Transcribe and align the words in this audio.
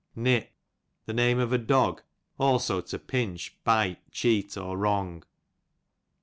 Nip, 0.15 0.51
the 1.05 1.13
name 1.13 1.37
of 1.37 1.53
a 1.53 1.59
dog; 1.59 2.01
also 2.39 2.81
to 2.81 2.97
"pinch, 2.97 3.55
bite, 3.63 4.01
cheat, 4.09 4.57
or 4.57 4.75
wrong. 4.75 5.23